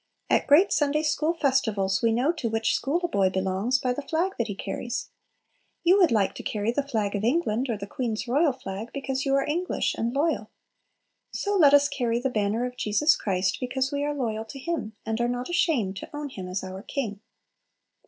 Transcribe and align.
At 0.31 0.47
great 0.47 0.73
Sunday 0.73 1.03
school 1.03 1.35
festivals 1.35 2.01
we 2.01 2.11
know 2.11 2.31
to 2.31 2.49
which 2.49 2.73
school 2.73 2.99
a 3.03 3.07
boy 3.07 3.29
belongs 3.29 3.77
by 3.77 3.93
the 3.93 4.01
flag 4.01 4.33
that 4.39 4.47
he 4.47 4.55
carries. 4.55 5.11
You 5.83 5.99
would 5.99 6.11
like 6.11 6.33
to 6.33 6.41
carry 6.41 6.71
the 6.71 6.81
flag 6.87 7.15
of 7.15 7.23
England 7.23 7.69
or 7.69 7.77
the 7.77 7.85
Queen's 7.85 8.27
royal 8.27 8.51
flag, 8.51 8.89
because 8.95 9.27
you 9.27 9.35
are 9.35 9.45
English 9.47 9.93
and 9.93 10.11
loyal. 10.11 10.49
So 11.33 11.55
let 11.55 11.75
us 11.75 11.87
carry 11.87 12.19
the 12.19 12.29
banner 12.31 12.65
of 12.65 12.77
Jesus 12.77 13.15
Christ 13.15 13.59
because 13.59 13.91
we 13.91 14.03
are 14.03 14.15
loyal 14.15 14.43
to 14.45 14.57
Him, 14.57 14.93
and 15.05 15.21
are 15.21 15.27
not 15.29 15.49
ashamed 15.49 15.97
to 15.97 16.09
own 16.15 16.29
Him 16.29 16.47
as 16.47 16.63
our 16.63 16.81
King. 16.81 17.19